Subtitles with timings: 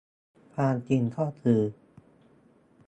[0.55, 1.59] ความจริงก็คือ